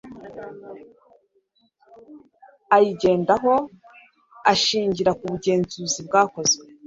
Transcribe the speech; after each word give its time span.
ayigendaho 2.75 3.53
ashingira 4.51 5.11
ku 5.19 5.25
bugenzuzi 5.31 5.99
bwakozwe 6.07 6.63